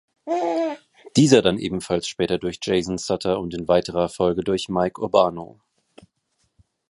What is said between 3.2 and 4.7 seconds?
und in weiterer Folge durch